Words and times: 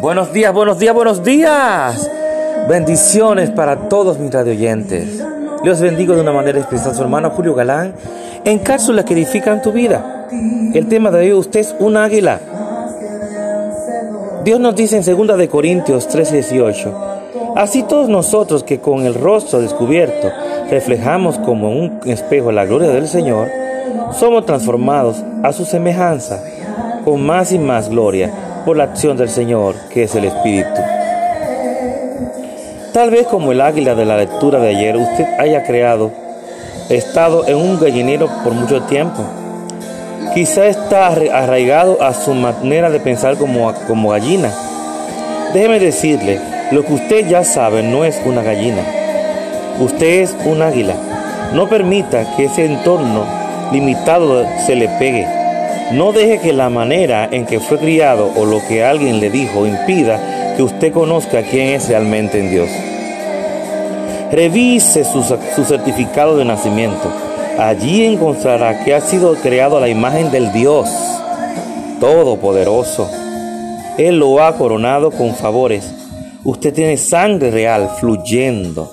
Buenos 0.00 0.32
días, 0.32 0.52
buenos 0.52 0.78
días, 0.78 0.94
buenos 0.94 1.24
días. 1.24 2.10
Bendiciones 2.68 3.50
para 3.50 3.88
todos 3.88 4.18
mis 4.18 4.30
radioyentes. 4.30 5.24
Dios 5.62 5.80
bendigo 5.80 6.14
de 6.14 6.20
una 6.20 6.32
manera 6.32 6.60
especial 6.60 6.94
su 6.94 7.02
hermano 7.02 7.30
Julio 7.30 7.54
Galán 7.54 7.94
en 8.44 8.58
cápsulas 8.58 9.06
que 9.06 9.14
edifican 9.14 9.62
tu 9.62 9.72
vida. 9.72 10.28
El 10.74 10.86
tema 10.88 11.10
de 11.10 11.20
hoy, 11.20 11.32
usted 11.32 11.60
es 11.60 11.74
un 11.78 11.96
águila. 11.96 12.40
Dios 14.44 14.60
nos 14.60 14.76
dice 14.76 14.98
en 14.98 15.26
2 15.26 15.38
de 15.38 15.48
Corintios 15.48 16.08
13:18, 16.08 17.54
así 17.56 17.82
todos 17.82 18.10
nosotros 18.10 18.64
que 18.64 18.80
con 18.80 19.06
el 19.06 19.14
rostro 19.14 19.60
descubierto 19.60 20.30
reflejamos 20.70 21.38
como 21.38 21.70
un 21.70 22.00
espejo 22.04 22.52
la 22.52 22.66
gloria 22.66 22.90
del 22.90 23.08
Señor, 23.08 23.48
somos 24.12 24.44
transformados 24.44 25.22
a 25.42 25.52
su 25.52 25.64
semejanza 25.64 26.42
con 27.04 27.24
más 27.24 27.50
y 27.52 27.58
más 27.58 27.88
gloria 27.88 28.30
por 28.66 28.76
la 28.76 28.84
acción 28.84 29.16
del 29.16 29.28
Señor, 29.28 29.76
que 29.90 30.02
es 30.02 30.14
el 30.16 30.24
Espíritu. 30.24 30.80
Tal 32.92 33.10
vez 33.10 33.28
como 33.28 33.52
el 33.52 33.60
águila 33.60 33.94
de 33.94 34.04
la 34.04 34.16
lectura 34.16 34.58
de 34.58 34.70
ayer, 34.70 34.96
usted 34.96 35.24
haya 35.38 35.62
creado, 35.62 36.10
estado 36.88 37.46
en 37.46 37.58
un 37.58 37.78
gallinero 37.78 38.28
por 38.42 38.54
mucho 38.54 38.82
tiempo. 38.82 39.22
Quizá 40.34 40.66
está 40.66 41.06
arraigado 41.06 42.02
a 42.02 42.12
su 42.12 42.34
manera 42.34 42.90
de 42.90 42.98
pensar 42.98 43.36
como, 43.36 43.72
como 43.86 44.10
gallina. 44.10 44.50
Déjeme 45.54 45.78
decirle, 45.78 46.40
lo 46.72 46.84
que 46.84 46.94
usted 46.94 47.28
ya 47.28 47.44
sabe 47.44 47.84
no 47.84 48.04
es 48.04 48.20
una 48.26 48.42
gallina. 48.42 48.82
Usted 49.78 50.22
es 50.22 50.36
un 50.44 50.60
águila. 50.60 50.94
No 51.54 51.68
permita 51.68 52.34
que 52.36 52.46
ese 52.46 52.64
entorno 52.64 53.24
limitado 53.70 54.44
se 54.66 54.74
le 54.74 54.88
pegue. 54.98 55.45
No 55.92 56.10
deje 56.10 56.40
que 56.40 56.52
la 56.52 56.68
manera 56.68 57.28
en 57.30 57.46
que 57.46 57.60
fue 57.60 57.78
criado 57.78 58.32
o 58.34 58.44
lo 58.44 58.60
que 58.66 58.84
alguien 58.84 59.20
le 59.20 59.30
dijo 59.30 59.66
impida 59.66 60.54
que 60.56 60.64
usted 60.64 60.92
conozca 60.92 61.42
quién 61.42 61.68
es 61.68 61.88
realmente 61.88 62.40
en 62.40 62.50
Dios. 62.50 62.68
Revise 64.32 65.04
su, 65.04 65.22
su, 65.22 65.64
certificado 65.64 66.36
de 66.36 66.44
nacimiento. 66.44 67.08
Allí 67.56 68.04
encontrará 68.04 68.84
que 68.84 68.94
ha 68.94 69.00
sido 69.00 69.36
creado 69.36 69.76
a 69.76 69.80
la 69.80 69.88
imagen 69.88 70.32
del 70.32 70.52
Dios 70.52 70.88
Todopoderoso. 72.00 73.08
Él 73.96 74.18
lo 74.18 74.42
ha 74.42 74.56
coronado 74.56 75.12
con 75.12 75.36
favores. 75.36 75.88
Usted 76.42 76.74
tiene 76.74 76.96
sangre 76.96 77.52
real 77.52 77.90
fluyendo 78.00 78.92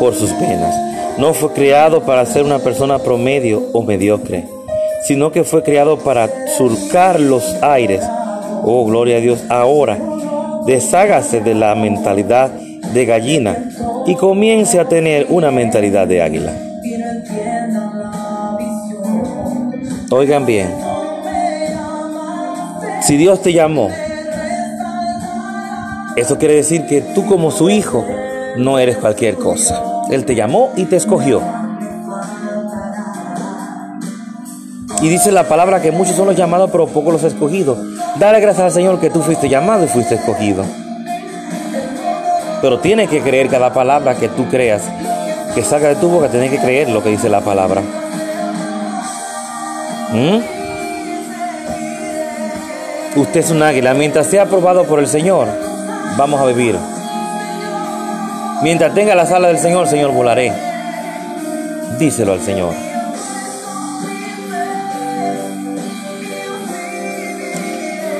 por 0.00 0.14
sus 0.14 0.30
penas. 0.32 0.74
No 1.18 1.32
fue 1.34 1.52
creado 1.52 2.02
para 2.02 2.26
ser 2.26 2.42
una 2.42 2.58
persona 2.58 2.98
promedio 2.98 3.62
o 3.72 3.82
mediocre 3.82 4.53
sino 5.04 5.30
que 5.30 5.44
fue 5.44 5.62
creado 5.62 5.98
para 5.98 6.28
surcar 6.56 7.20
los 7.20 7.44
aires. 7.62 8.02
Oh, 8.64 8.84
gloria 8.86 9.18
a 9.18 9.20
Dios. 9.20 9.44
Ahora, 9.48 9.98
deshágase 10.66 11.40
de 11.40 11.54
la 11.54 11.74
mentalidad 11.74 12.50
de 12.50 13.04
gallina 13.04 13.56
y 14.06 14.14
comience 14.16 14.80
a 14.80 14.88
tener 14.88 15.26
una 15.28 15.50
mentalidad 15.50 16.06
de 16.06 16.22
águila. 16.22 16.52
Oigan 20.10 20.46
bien, 20.46 20.68
si 23.02 23.16
Dios 23.16 23.42
te 23.42 23.52
llamó, 23.52 23.90
eso 26.16 26.38
quiere 26.38 26.54
decir 26.54 26.86
que 26.86 27.00
tú 27.00 27.26
como 27.26 27.50
su 27.50 27.68
hijo 27.68 28.06
no 28.56 28.78
eres 28.78 28.96
cualquier 28.98 29.34
cosa. 29.34 29.82
Él 30.10 30.24
te 30.24 30.34
llamó 30.34 30.70
y 30.76 30.84
te 30.84 30.96
escogió. 30.96 31.42
Y 35.04 35.08
dice 35.10 35.30
la 35.30 35.44
palabra 35.44 35.82
que 35.82 35.92
muchos 35.92 36.16
son 36.16 36.28
los 36.28 36.34
llamados, 36.34 36.70
pero 36.72 36.86
pocos 36.86 37.12
los 37.12 37.24
escogidos. 37.24 37.76
Dale 38.18 38.40
gracias 38.40 38.64
al 38.64 38.72
Señor 38.72 38.98
que 38.98 39.10
tú 39.10 39.20
fuiste 39.20 39.50
llamado 39.50 39.84
y 39.84 39.88
fuiste 39.88 40.14
escogido. 40.14 40.64
Pero 42.62 42.78
tienes 42.78 43.10
que 43.10 43.20
creer 43.20 43.50
cada 43.50 43.70
palabra 43.70 44.14
que 44.14 44.28
tú 44.28 44.48
creas, 44.48 44.80
que 45.54 45.62
salga 45.62 45.90
de 45.90 45.96
tu 45.96 46.08
boca, 46.08 46.28
tienes 46.28 46.50
que 46.50 46.56
creer 46.56 46.88
lo 46.88 47.02
que 47.02 47.10
dice 47.10 47.28
la 47.28 47.42
palabra. 47.42 47.82
¿Mm? 50.14 50.38
Usted 53.20 53.40
es 53.40 53.50
un 53.50 53.62
águila. 53.62 53.92
Mientras 53.92 54.26
sea 54.28 54.44
aprobado 54.44 54.84
por 54.84 55.00
el 55.00 55.06
Señor, 55.06 55.48
vamos 56.16 56.40
a 56.40 56.46
vivir. 56.46 56.78
Mientras 58.62 58.94
tenga 58.94 59.14
la 59.14 59.26
sala 59.26 59.48
del 59.48 59.58
Señor, 59.58 59.86
Señor, 59.86 60.12
volaré. 60.12 60.50
Díselo 61.98 62.32
al 62.32 62.40
Señor. 62.40 62.93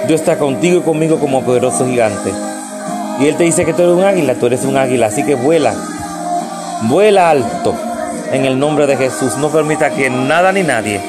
Dios 0.07 0.21
está 0.21 0.37
contigo 0.37 0.79
y 0.79 0.83
conmigo 0.83 1.19
como 1.19 1.43
poderoso 1.43 1.87
gigante. 1.87 2.33
Y 3.21 3.27
Él 3.27 3.37
te 3.37 3.45
dice 3.45 3.65
que 3.65 3.73
tú 3.73 3.83
eres 3.83 3.95
un 3.95 4.05
águila, 4.05 4.35
tú 4.35 4.47
eres 4.47 4.65
un 4.65 4.77
águila, 4.77 5.07
así 5.07 5.25
que 5.25 5.35
vuela. 5.35 5.75
Vuela 6.83 7.31
alto 7.31 7.75
en 8.33 8.45
el 8.45 8.59
nombre 8.59 8.87
de 8.87 8.97
Jesús. 8.97 9.37
No 9.37 9.51
permita 9.51 9.91
que 9.91 10.11
nada 10.11 10.53
ni 10.53 10.63
nadie 10.63 11.01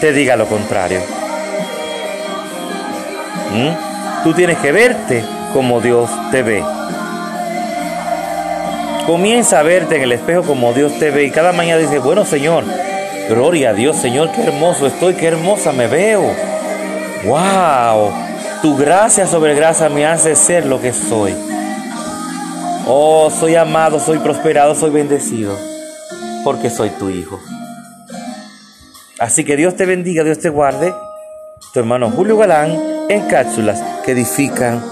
te 0.00 0.12
diga 0.12 0.36
lo 0.36 0.46
contrario. 0.46 1.00
¿Mm? 3.52 4.24
Tú 4.24 4.34
tienes 4.34 4.58
que 4.58 4.72
verte 4.72 5.24
como 5.52 5.80
Dios 5.80 6.10
te 6.30 6.42
ve. 6.42 6.62
Comienza 9.06 9.60
a 9.60 9.62
verte 9.62 9.96
en 9.96 10.02
el 10.02 10.12
espejo 10.12 10.42
como 10.42 10.72
Dios 10.72 10.98
te 10.98 11.10
ve 11.10 11.24
y 11.24 11.30
cada 11.30 11.52
mañana 11.52 11.80
dice, 11.80 11.98
bueno 11.98 12.26
Señor, 12.26 12.64
gloria 13.28 13.70
a 13.70 13.72
Dios 13.72 13.96
Señor, 13.96 14.30
qué 14.32 14.42
hermoso 14.42 14.86
estoy, 14.86 15.14
qué 15.14 15.28
hermosa 15.28 15.72
me 15.72 15.86
veo. 15.86 16.30
¡Wow! 17.24 18.12
Tu 18.62 18.76
gracia 18.76 19.26
sobre 19.26 19.54
gracia 19.54 19.88
me 19.88 20.06
hace 20.06 20.36
ser 20.36 20.66
lo 20.66 20.80
que 20.80 20.92
soy. 20.92 21.34
Oh, 22.86 23.30
soy 23.30 23.54
amado, 23.56 24.00
soy 24.00 24.18
prosperado, 24.18 24.74
soy 24.74 24.90
bendecido, 24.90 25.54
porque 26.44 26.70
soy 26.70 26.90
tu 26.90 27.10
hijo. 27.10 27.38
Así 29.18 29.44
que 29.44 29.56
Dios 29.56 29.74
te 29.76 29.84
bendiga, 29.84 30.22
Dios 30.22 30.38
te 30.38 30.48
guarde. 30.48 30.94
Tu 31.72 31.80
hermano 31.80 32.10
Julio 32.10 32.36
Galán 32.36 32.78
en 33.08 33.26
cápsulas 33.26 33.82
que 34.04 34.12
edifican 34.12 34.82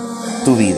tu 0.45 0.57
vida. 0.57 0.75